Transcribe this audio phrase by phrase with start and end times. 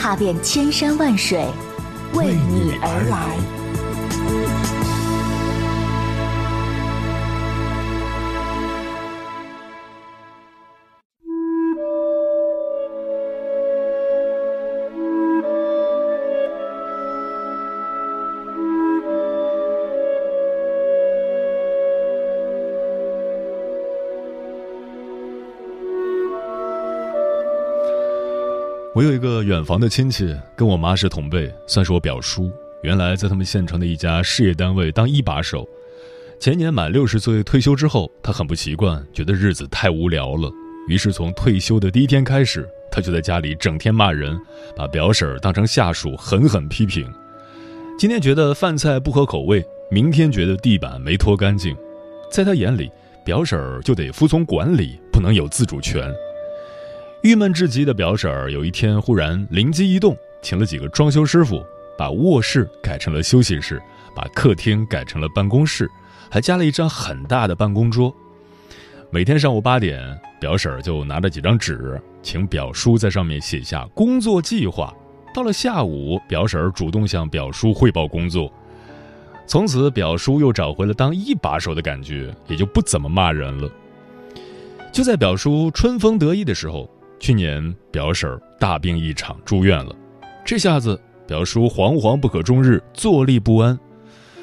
[0.00, 1.44] 踏遍千山万水，
[2.14, 3.36] 为你而来。
[28.92, 32.50] 我有一个远房的亲戚，跟我妈是同辈，算是我表叔。
[32.82, 35.64] 原来在他们县城的一家事业单位当一把手。
[36.40, 40.50] 前年满六十岁退休之后，他很不习惯，觉得日子太无聊了。
[40.88, 44.36] 于是从退休的第一天开始，他就在家里整天骂人，
[44.74, 47.08] 把表婶当成下属，狠狠批评。
[47.96, 51.76] 今天觉得饭菜不合口味，明天觉得地板没拖干净。
[52.28, 52.90] 在他眼里，
[53.24, 56.12] 表婶就得服从管理，不能有自主权。
[57.22, 61.62] 郁闷至极的表婶儿，有一天忽然灵机一动，请了几个装修师傅，
[61.98, 63.80] 把卧室改成了休息室，
[64.16, 65.86] 把客厅改成了办公室，
[66.30, 68.14] 还加了一张很大的办公桌。
[69.10, 74.94] 每天上午八点，表婶儿就拿着几张纸，请表叔在上面写下工作计划。
[75.34, 78.50] 到了下午，表婶儿主动向表叔汇报工作。
[79.46, 83.70] 从此，表叔又找回了当一把手的感觉，也就不怎么骂人了。
[84.90, 86.90] 就在表叔春风得意的时候。
[87.20, 89.94] 去年表婶大病一场住院了，
[90.42, 93.78] 这下子表叔惶惶不可终日，坐立不安。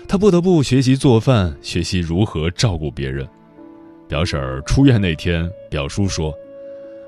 [0.07, 3.27] 他不得不学习做饭，学习如何照顾别人。
[4.07, 6.31] 表婶儿出院那天，表叔说：“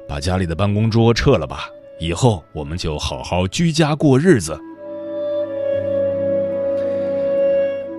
[0.10, 4.60] 把家里的办公桌撤了吧，以后我们就好好居家过日子。”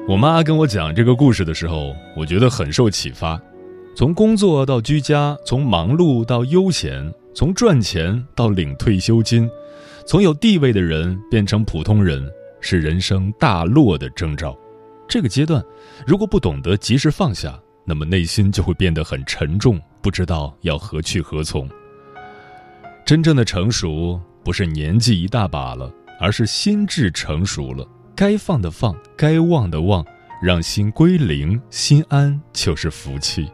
[0.09, 3.41] 我妈跟我讲这个故事的时候，我觉得很受启发。
[3.97, 7.15] 从工作到居家，从忙碌到悠闲。
[7.35, 9.49] 从赚钱到领退休金，
[10.07, 12.29] 从有地位的人变成普通人，
[12.61, 14.57] 是人生大落的征兆。
[15.09, 15.65] 这个阶段，
[16.07, 21.69] 如果不懂得及时放下，那么内心就会变得很沉重，不知道要何去何从。
[23.07, 27.87] 真正的成熟，不是年纪一大把了，而是心智成熟了。
[28.15, 30.05] 该放的放，该忘的忘，
[30.43, 33.49] 让心归零，心安就是福气。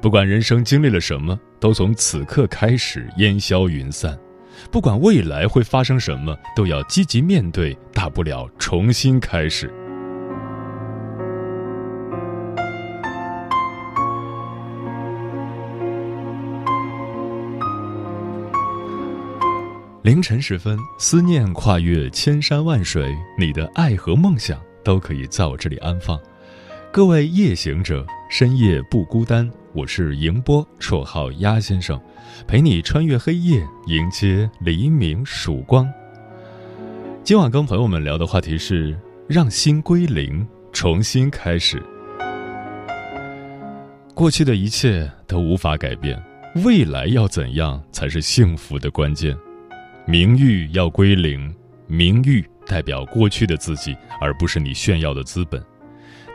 [0.00, 1.38] 不管人生经历了什么。
[1.60, 4.16] 都从此刻开始烟消云散，
[4.70, 9.68] 不管未来会发生什么，都要积极面对，大不了重新开始。
[20.02, 26.16] 凌晨时分，思念跨越千山万水，你的爱和梦想都可以在我这里安放。
[26.90, 29.48] 各位夜行者，深夜不孤单。
[29.74, 32.00] 我是迎波，绰号鸭先生，
[32.46, 35.86] 陪你穿越黑夜，迎接黎明曙光。
[37.22, 41.80] 今晚跟朋友们聊的话题是让心归零，重新开始。
[44.14, 46.20] 过去的一切都无法改变，
[46.64, 49.36] 未来要怎样才是幸福的关键？
[50.06, 51.54] 名誉要归零，
[51.86, 55.62] 名誉代表过去的自己，而不是你炫耀的资本。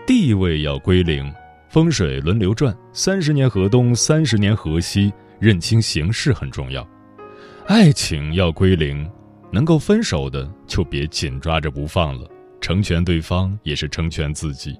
[0.06, 1.32] 地位要归零。
[1.70, 6.88] 风水轮流转，三十年河东，三十年河西，认清形势很重要。
[7.66, 9.10] 爱情要归零，
[9.50, 12.30] 能够分手的就别紧抓着不放了，
[12.62, 14.78] 成全对方也是成全自己。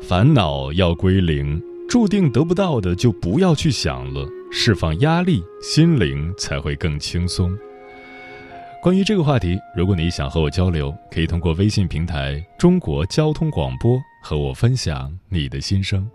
[0.00, 7.54] 烦恼要归零，注定得不到的就不要去想了，释放压力，心灵才会更轻松。
[8.80, 16.10] 关于这个话题，如果你想和我交流，可以通过微信平台“中国交通广播”和我分享你的心声。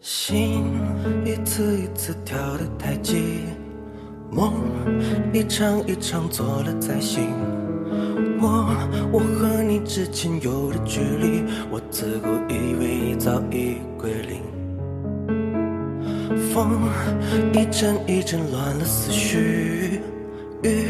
[0.00, 0.64] 心
[1.26, 3.42] 一次一次跳得太急，
[4.30, 4.54] 梦
[5.34, 7.28] 一场一场做了再醒。
[8.40, 8.74] 我
[9.12, 14.40] 我和你之间有了距离，我自古以为你早已归零。
[16.52, 16.78] 风
[17.52, 20.00] 一阵一阵乱了思绪，
[20.62, 20.86] 雨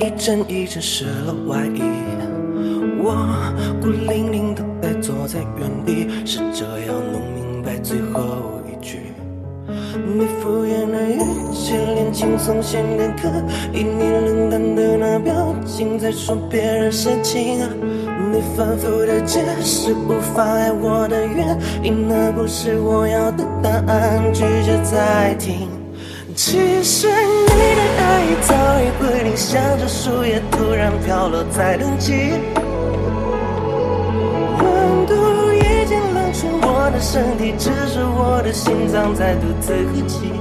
[0.00, 1.82] 一阵一阵湿了外衣，
[2.98, 8.98] 我孤零零的呆坐在原地，试着要弄明白最后一句。
[10.06, 10.85] 你敷衍
[11.66, 13.28] 的语气，连轻松显得刻
[13.72, 17.58] 意，你冷淡的那表情在说别人事情。
[18.32, 25.68] 你反复的解释无法爱我的原因，那不是我要的答案，拒绝再听。
[26.34, 32.12] 其实你的爱早已归零，像这树叶突然飘落在冬季，
[34.58, 35.14] 温度
[35.54, 40.32] 已经冷却我的身体，只是我的心脏在独自哭泣。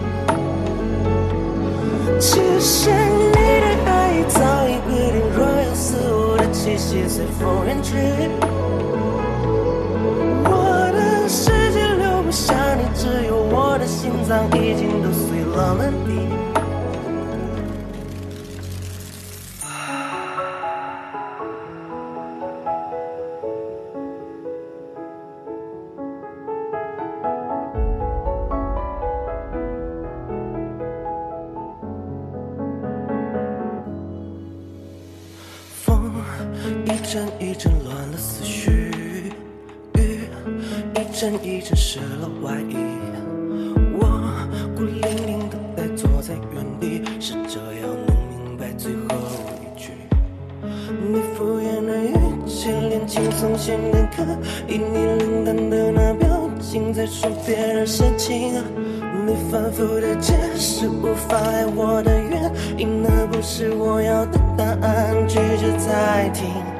[2.19, 7.95] 其实你的爱早已归零，若有似无的气息随风远去，
[10.43, 16.24] 我的世界留不下你，只有我的心脏已经都碎了满地。
[41.95, 42.75] 湿了外衣。
[43.97, 44.03] 我
[44.75, 49.15] 孤零零的呆坐在原地，试着要弄明白最后
[49.61, 49.93] 一句。
[50.61, 54.25] 你敷衍的语气，连轻松显得刻
[54.67, 56.27] 意，你冷淡的那表
[56.59, 58.61] 情在说别人事情。
[59.25, 66.74] 你反复的解释无法爱我的原因，那不是我要的答案，拒绝再听。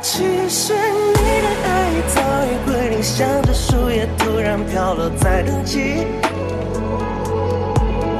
[0.00, 6.06] 其实你的爱早已归零，像这树叶突然飘落在冬季，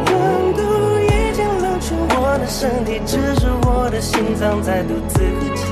[0.07, 0.61] 温度
[1.01, 5.65] 已经冷却我的身体，只是我的心脏在独自哭泣。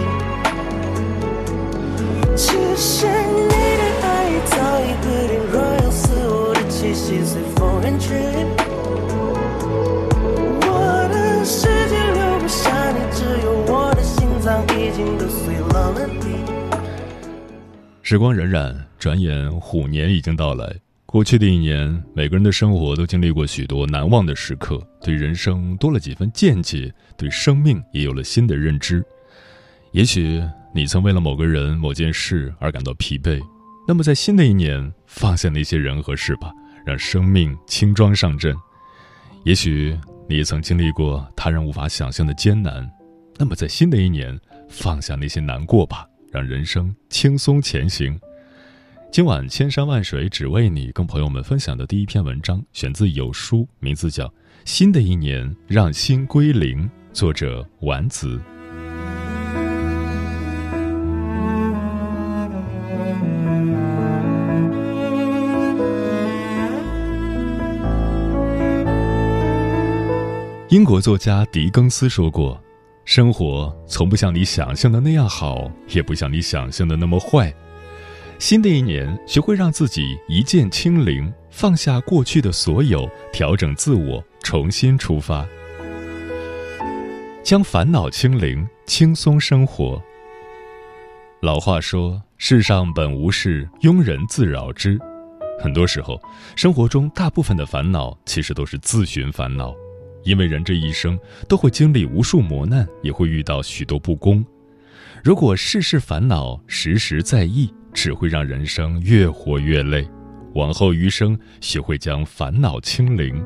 [2.36, 4.06] 其实你的爱
[4.44, 8.14] 早已归零，若有似无的气息随风远去，
[14.46, 16.28] 脏已经都碎了满地。
[18.00, 20.72] 时光荏苒，转眼虎年已经到来。
[21.04, 29.04] 过去的一年，每个人的生活都经历过许多难忘的时刻，对人生多了几分见解，对生命也有了新的认知。
[29.90, 30.40] 也许
[30.72, 33.40] 你曾为了某个人、某件事而感到疲惫，
[33.88, 36.52] 那么在新的一年，放下那些人和事吧，
[36.84, 38.54] 让生命轻装上阵。
[39.42, 39.98] 也许
[40.28, 42.88] 你也曾经历过他人无法想象的艰难，
[43.38, 44.38] 那么在新的一年，
[44.68, 46.08] 放下那些难过吧。
[46.32, 48.18] 让人生轻松前行。
[49.10, 54.26] 今晚千山万水只为你，跟朋友们分享的第一篇文章选自有书，名字叫
[54.64, 58.40] 《新的一年让心归零》，作者丸子。
[70.68, 72.60] 英国作家狄更斯说过。
[73.06, 77.54] 生活从不像你想象的那样好，也不像你想象的那么坏。
[78.40, 85.46] 新的一年，学会让自己一键清零，放下过去的所有，调整自我，重新出发，
[87.44, 90.02] 将烦恼清零，轻松生活。
[91.40, 94.98] 老话说：“世上本无事，庸人自扰之。”
[95.62, 96.20] 很多时候，
[96.56, 99.72] 生活中大部分的烦恼其实都是自寻烦恼。
[100.26, 101.16] 因为人这一生
[101.48, 104.44] 都会经历无数磨难，也会遇到许多不公。
[105.22, 110.06] 如果事事烦恼，时时在意，只会让人生越活越累。
[110.54, 113.40] 往后余生，学会将烦恼清零，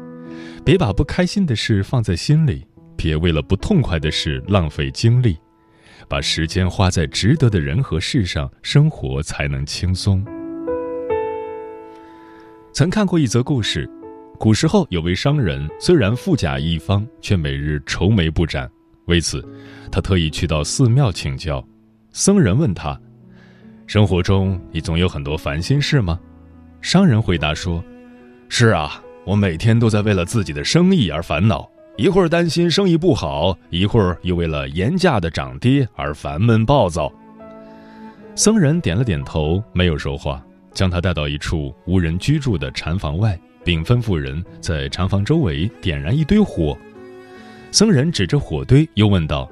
[0.64, 5.37] 别把不开心的事放在心里，别为了不痛快的事浪费精力，
[6.08, 10.25] 把时间花在值得的人和事上，生活才能轻松。
[12.72, 13.87] 曾看过一则故事。
[14.40, 18.66] 古时候有位商人，虽然富甲一方，却每日愁眉不展。
[19.04, 19.47] 为此，
[19.92, 21.62] 他特意去到寺庙请教。
[22.11, 22.99] 僧人问他
[23.87, 26.18] ：“生活中你总有很多烦心事吗？”
[26.80, 27.85] 商人回答说
[28.49, 37.12] ：“是啊，我每天都在为了自己的生意而烦恼，一会儿担心生意不好，一会儿又为了盐价的涨跌而烦闷暴躁。”
[38.35, 40.42] 僧人点了点头，没有说话，
[40.73, 43.38] 将他带到一处无人居住的禅房外。
[43.64, 46.76] 并吩咐人在禅房周围点燃一堆火。
[47.71, 49.50] 僧人指着火堆，又问道：“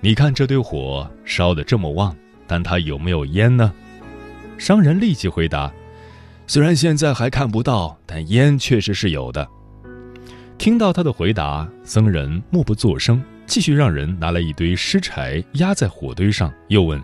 [0.00, 2.14] 你看这堆火烧得这么旺，
[2.46, 3.72] 但它有没有烟呢？”
[4.58, 5.72] 商人立即回答
[6.46, 9.48] ：“虽然现在还看不到，但烟确实是有的。”
[10.56, 17.02] 听到他的回答，僧人默不作声，继续让人拿来一堆湿柴压在火堆上，又问：“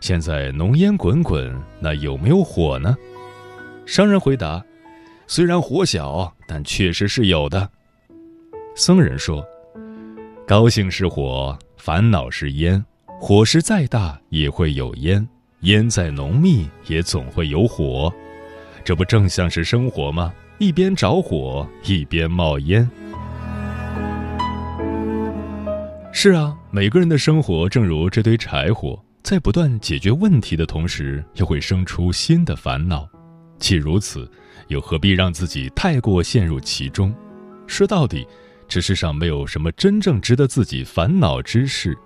[0.00, 2.96] 现在浓烟滚滚，那有没有火呢？”
[3.86, 4.62] 商人回答
[5.32, 7.70] ：“虽然火小，但确实是有的。”
[8.74, 9.46] 僧人说
[10.44, 12.84] ：“高兴是火，烦恼是烟。
[13.20, 15.24] 火势再大也会有烟，
[15.60, 18.12] 烟再浓密也总会有火。
[18.82, 20.34] 这不正像是生活吗？
[20.58, 22.90] 一边着火，一边冒烟。”
[26.12, 33.08] 是啊，每个人的生活正如这堆柴火，在不断解决问题的同时，又会生出新的烦恼。
[33.60, 34.28] 既如此，
[34.70, 37.14] 又何必让自己太过陷入其中？
[37.66, 38.26] 说到底。
[38.72, 41.98] 这世上没有什么真正值得自己烦恼之事，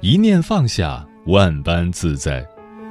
[0.00, 2.42] 一念放下，万般自在，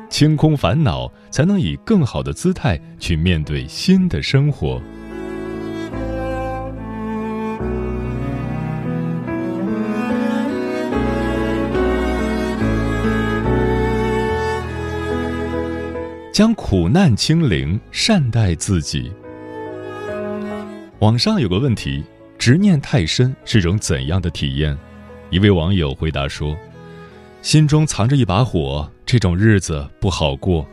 [0.08, 4.80] 清空烦恼，才能以更好的姿态去面对新的生活。
[16.38, 19.12] 将苦难清零，善待自己。
[21.00, 22.04] 网上有个问题。
[22.38, 24.78] 执念太深是种怎样的体验？
[25.32, 26.56] 一位网友回答说
[27.42, 30.64] ：“心中藏着一把火，这种日子不好过。”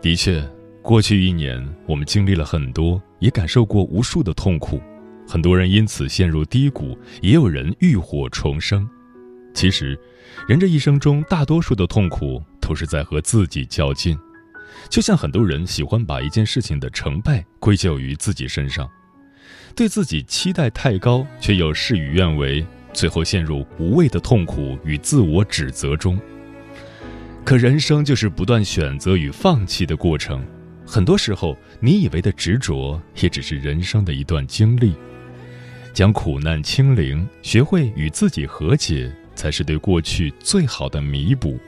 [0.00, 0.40] 的确，
[0.80, 4.80] 过去一年我们经历了很多，也感受过无数的痛苦，
[5.26, 8.88] 很多人因此陷入低谷，也有人浴火重生。
[9.54, 9.98] 其实，
[10.48, 14.18] 人这一生中大多数的痛苦都是在和自己较劲，
[14.90, 18.90] 就像很多人喜欢把一件事情的成败归咎于自己身上。
[19.76, 26.18] 对自己期待太高，却又事与愿违，最后陷入无谓的痛苦与自我指责中。
[27.44, 30.44] 可人生就是不断选择与放弃的过程，
[30.86, 34.94] 很多时候，你以为的执着，也只是人生的一段经历。
[35.92, 41.58] 将苦难清零，学会与自己和解，才是对过去最好的弥补。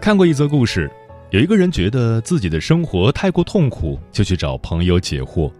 [0.00, 0.90] 看过一则故事。
[1.30, 5.50] 有一个人觉得自己的生活太过痛苦，就去找朋友解惑。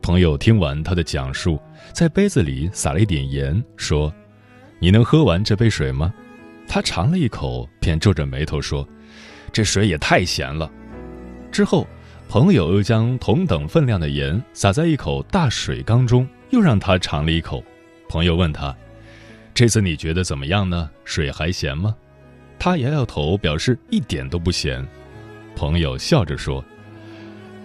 [0.00, 1.58] 朋友听完他的讲述，
[1.92, 4.14] 在杯子里撒了一点盐，说
[4.78, 6.14] ：“你能喝完这杯水吗？”
[6.68, 8.86] 他尝了一口，便皱着眉头说
[9.52, 10.70] ：“这水也太咸了。”
[11.50, 11.84] 之后，
[12.28, 17.60] 朋友又将同等分量的盐撒在一口大水缸中，又让他尝了一口。
[18.14, 18.72] 朋友问他
[19.52, 20.88] ：“这次你觉得怎么样呢？
[21.04, 21.92] 水还咸吗？”
[22.60, 24.86] 他摇摇头，表示一点都不咸。
[25.56, 26.64] 朋友笑着说：“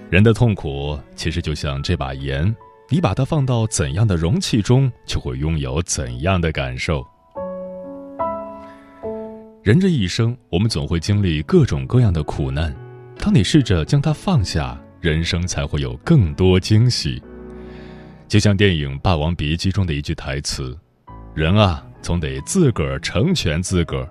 [0.09, 2.51] 人的痛苦其实就像这把盐，
[2.89, 7.05] 你把它放到怎样的容器中，就会拥有怎样的感受。
[9.61, 12.75] 人这一生，我们总会经历各种各样的苦难。
[13.19, 17.21] 当你试着将它放下，人生才会有更多惊喜。
[18.29, 20.77] 就像电影《霸王别姬》中的一句台词
[21.33, 24.07] ：‘人啊，总得自个儿成全自个儿。’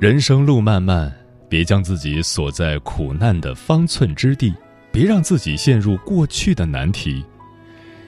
[0.00, 1.10] 人生路漫漫。”
[1.48, 4.54] 别将自己锁在苦难的方寸之地，
[4.92, 7.24] 别让自己陷入过去的难题。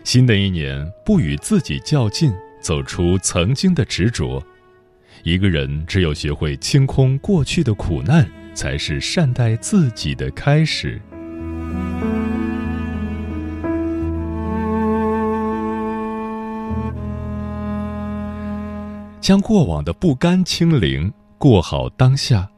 [0.05, 4.41] 新的一年，不与自己较劲，走出曾经的执着。
[5.25, 11.03] 一个人只有学会清空过去的苦难，才是善待自己的开始。
[19.23, 22.51] 将过往的不甘清零，过好当下。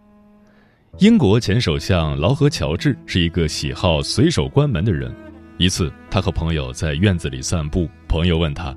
[0.98, 5.14] 英国前首相劳合乔治是一个喜好随手关门的人。
[5.58, 8.74] 一次，他和朋友在院子里散步，朋友问他：“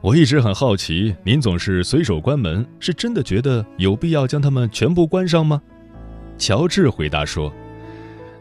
[0.00, 5.60] 我一直很好奇，您总是随手关门，是真的觉得有必要将它们全部关上吗？”
[6.38, 7.52] 乔治回答说：“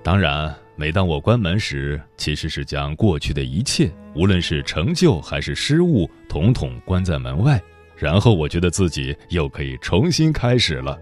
[0.02, 7.62] 当然，每当我关门时，其实是将过去的一切，无论是成就还是失误，统统关在门外，
[8.02, 10.98] 然后我觉得自己又可以重新开始了。”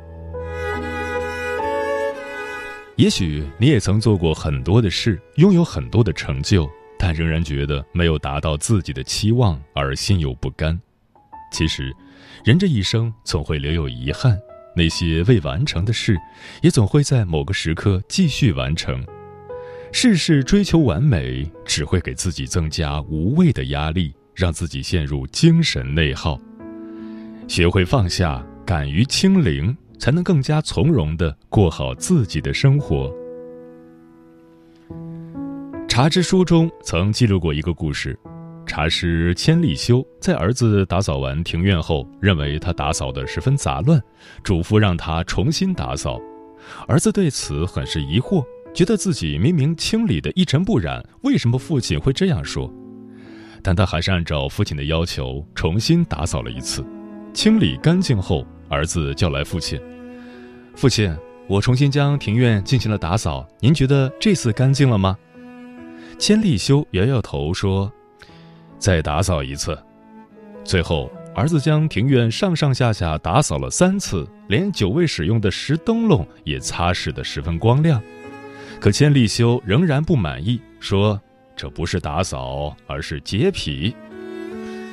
[2.98, 10.78] 也许你也曾做过很多的事，拥有很多的成就，但仍然觉得没有达到自己的期望而心有不甘。
[11.50, 11.96] 其实，
[12.44, 14.38] 人这一生总会留有遗憾，
[14.76, 16.18] 那些未完成的事，
[16.62, 19.02] 也总会在某个时刻继续完成。
[19.94, 26.38] 事事追求完美，只会给自己增加无谓的压力，让自己陷入精神内耗。
[27.50, 29.76] 学会放下，敢于清零。
[30.00, 33.14] 才能更加从容的过好自己的生活。
[35.90, 38.18] 茶之书中曾记录过一个故事：
[38.66, 44.02] 茶师千利休在儿子打扫完庭院后，认为他打扫的十分杂乱，
[44.42, 46.18] 嘱咐让他重新打扫。
[46.88, 48.42] 儿子对此很是疑惑，
[48.74, 52.74] 觉得自己明明清理的一尘不染，为什么父亲会这样说？
[53.62, 56.86] 但他还是按照父亲的要求重新打扫了一次。
[57.40, 59.80] 清理干净后，儿子叫来父亲
[60.76, 61.16] ：“父亲，
[61.48, 65.18] 我重新将庭院进行了打扫，您觉得这次干净了吗？”
[66.20, 67.90] 千利休摇摇头说
[68.78, 69.80] ：“再打扫一次。”
[70.66, 78.04] 最后，儿子将庭院上上下下打扫了三次，连久未使用的石灯笼也擦拭得十分光亮。
[78.82, 81.18] 可千利休仍然不满意，说
[81.56, 83.96] ：“这不是打扫，而是洁癖。”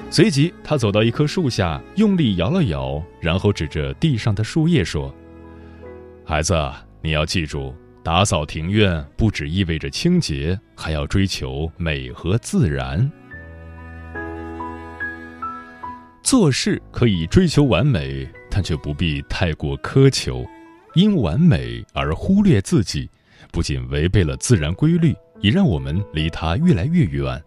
[0.09, 5.15] 随即，他走到一棵树下，用力摇了摇，然后指着地上的树叶说
[6.25, 6.55] ：“孩子，
[7.03, 13.11] 你要记住，打扫庭院不只意味着清洁，还要追求美和自然。
[16.23, 20.47] 做事可以追求完美，但却不必太过苛求。
[20.95, 23.11] 因完美而忽略自己，
[23.53, 27.43] 不仅违背了自然规律，也让我们离它越来越远。”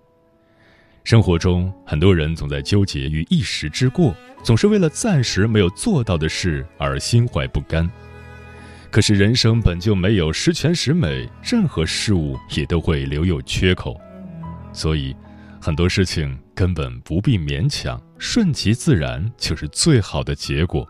[1.03, 7.89] 生活中，很多人总在纠结于一时之过，总是为了暂时没有做到的事而心怀不甘。
[8.91, 13.99] 可是人生本就没有十全十美，任何事物也都会留有缺口，
[14.73, 15.15] 所以
[15.59, 20.87] 很多事情根本不必勉强，顺其自然就是最好的结果。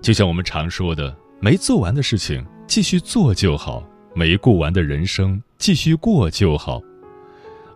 [0.00, 3.82] 就像我们常说的，没做完的事情继续做就好，
[4.14, 6.80] 没过完的人生继续过就好。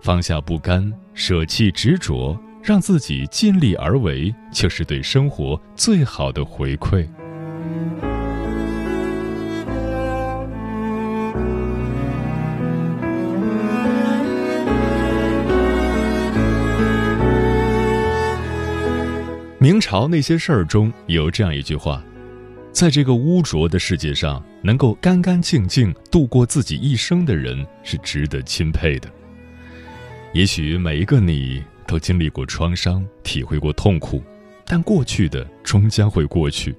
[0.03, 7.07] 放下不甘，舍弃执着，让自己尽力而为，就是对生活最好的回馈。
[19.59, 22.01] 明朝那些事儿中有这样一句话：
[22.71, 29.11] 在这个污浊的世界上，能够干干净净度过自己一生的人，是值得钦佩的。
[30.37, 34.23] 也许每一个你都经历过创伤，体会过痛苦，
[34.67, 36.77] 但过去的终将会过去，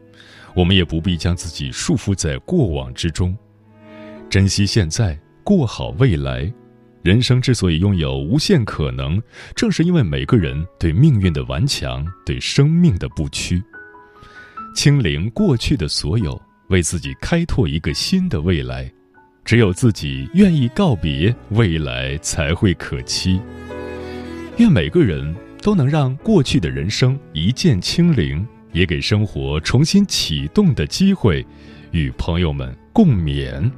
[0.56, 3.36] 我们也不必将自己束缚在过往之中，
[4.30, 6.54] 珍惜现在，过好未来。
[7.02, 9.20] 人生之所以拥有无限可能，
[9.56, 13.60] 正是因为每个人对命运的顽强，对生命的不屈。
[14.76, 18.88] 清零过去的所有，为自己开拓一个新的未来。
[19.48, 23.40] 只有自己愿意告别，未来才会可期。
[24.58, 31.46] 愿每个人都能让过去的人生一键清零，也给生活重新启动的机会，
[31.92, 33.72] 与朋友们共勉。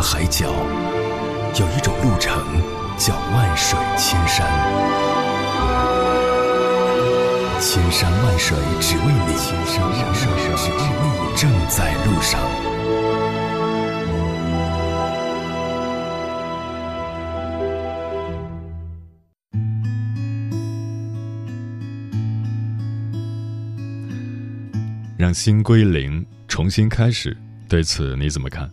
[0.00, 0.46] 海角，
[1.58, 2.34] 有一种路程
[2.96, 4.46] 叫万水千山。
[7.60, 12.40] 千山万水只为你，千山万水只为你，正在路上。
[25.18, 27.36] 让心归零，重新开始。
[27.68, 28.68] 对此你怎么看？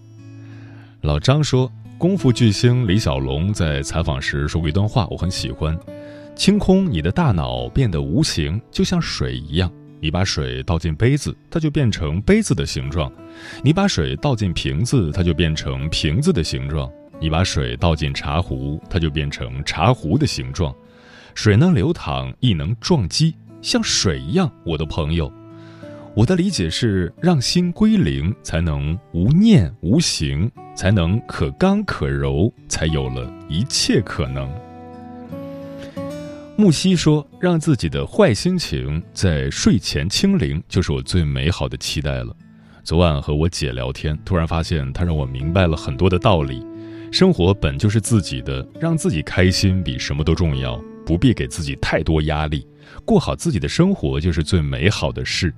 [1.08, 5.80] 老张说，功夫巨星李小龙在采访时说过一段话，我很喜欢：
[6.36, 9.72] 清空你的大脑，变得无形，就像水一样。
[10.02, 13.10] 你把水倒进杯子，它就变成杯子的形状；
[13.64, 16.90] 你把水倒进瓶子，它就变成瓶子的形状；
[17.22, 20.76] 你把水倒进茶壶，它就变成茶壶的形状。
[21.36, 25.32] 水能流淌，亦能撞击，像水一样，我的朋友。
[26.18, 34.50] 我的理解是，让心归零，才能无念无形，才能可刚可柔，才有了一切可能。
[36.56, 42.36] 木西说：“让自己的坏心情在睡前清零，就是我最美好的期待了。”
[42.84, 46.66] 昨晚和我姐聊天，突然发现她让我明白了很多的道理。
[47.12, 52.66] 生活本就是自己的，让自己开心比什么都重要，不必给自己太多压力，
[53.06, 55.54] 过好自己的生活就是最美好的事。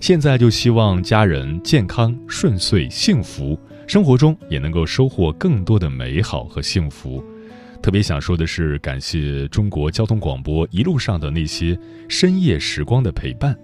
[0.00, 7.22] 现在就希望家人健康顺遂、幸福，生活中也能够收获更多的美好和幸福。
[7.82, 13.54] 特别想说的是，感谢中国交通广播一路上的那些深夜时光的陪伴。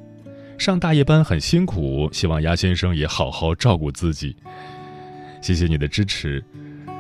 [0.59, 4.37] 上大夜班很辛苦，希望鸭先生也好好照顾自己。
[5.40, 6.44] 谢谢你的支持。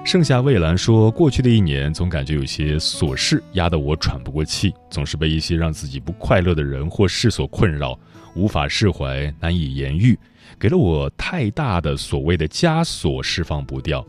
[0.02, 7.98] 盛夏蔚蓝说，过去的一年总感觉有些琐事压得我喘不过气，总是被一些让自己不快乐的人或事所困扰。
[8.36, 10.16] 无法释怀，难以言喻，
[10.58, 14.06] 给了我太大的所谓的枷锁，释放不掉。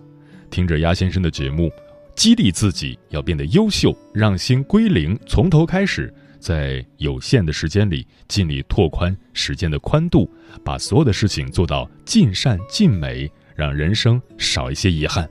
[0.52, 1.72] 听着鸭先生的节目，
[2.16, 10.30] 激励自己要变得优秀，让心归零，从头开始，在有限的时间里尽力拓宽时间的宽度，
[10.64, 15.30] 把所有的事情做到尽善尽美，让人生少一些遗憾。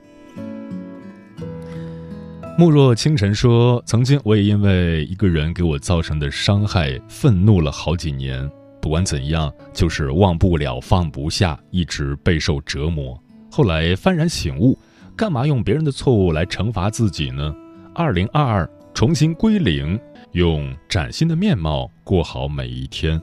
[2.59, 8.49] 慕若清晨说：“曾经我也因为一个人给我造成的伤害，愤怒了好几年。
[8.87, 13.21] 不管怎样，就是忘不了、放不下，一直备受折磨。
[13.51, 14.79] 后来幡然醒悟，
[15.13, 17.53] 干嘛用别人的错误来惩罚自己呢？
[17.93, 19.99] 二零二二，重新归零，
[20.31, 23.21] 用崭新的面貌过好每一天。”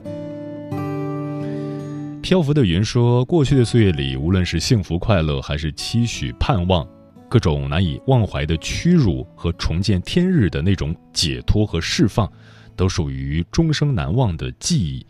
[2.20, 6.86] 漂浮的云说：“过去的岁月里，无论是幸福快乐，还是期许盼望。”
[7.26, 12.30] 各种难以忘怀的屈辱和重见天日的那种解脱和释放，
[12.76, 15.06] 都属于终生难忘的记忆。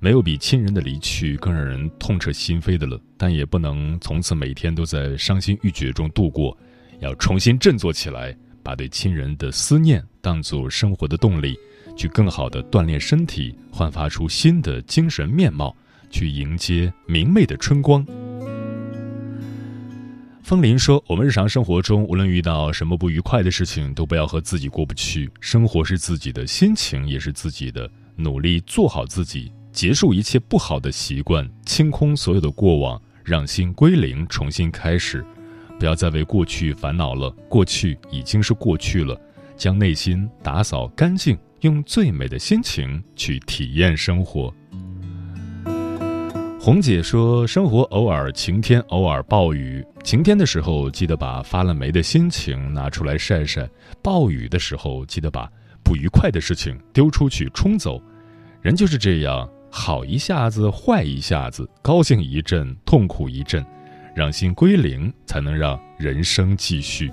[0.00, 6.56] 没有比亲人的离去更让人痛彻心扉的了，但也不能从此每天都在伤心欲绝中度过。
[7.00, 11.58] 要重新振作起来，把对亲人的思念当作生活的动力，
[11.96, 15.74] 去更好的锻炼身体，焕发出新的精神面貌，
[16.10, 18.06] 去迎接明媚的春光。
[20.44, 25.28] 风林说：“我们日常生活中，无论遇到什么不愉快的事情，都不要和自己过不去。
[25.40, 27.90] 生活是自己的，心情也是自己的。
[28.16, 35.24] 努力做好自己，结束一切不好的习惯，清空所有的过往，让心归零，重新开始。
[35.78, 39.20] 不要再为过去烦恼了，过去已经是过去了。
[39.56, 44.52] 将内心打扫干净，用最美的心情去体验生活。”
[46.60, 49.84] 红姐说：“生活偶尔晴天，偶尔暴雨。
[50.02, 53.64] 晴天的时候，记得把发了霉的心情拿出来晒晒；
[54.02, 55.50] 暴雨的时候，记得把
[55.84, 58.02] 不愉快的事情丢出去冲走。
[58.60, 63.64] 人就是这样，好一下子，坏一下子，高兴一阵，痛苦一阵，
[64.14, 67.10] 让心归零，才能让人生继续。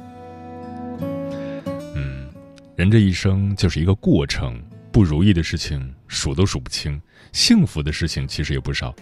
[1.96, 2.28] 嗯，
[2.76, 7.00] 人这一生就是一个过程，不如意的事情数都数不清，
[7.32, 8.94] 幸福的事情其实也不少。”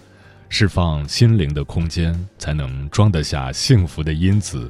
[0.50, 4.70] 释放心灵的空间，才能装得下幸福的因子。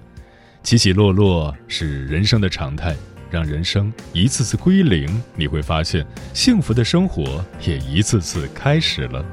[0.62, 2.96] 起起落落是人生的常态，
[3.34, 9.26] 让人生一次次归零，你会发现幸福的生活也一次次开始了。